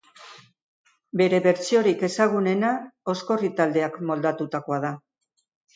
Bere 1.21 1.41
bertsiorik 1.47 2.03
ezagunena 2.09 2.73
Oskorri 3.15 3.55
taldeak 3.61 4.05
moldatutakoa 4.11 4.85
da. 4.91 4.99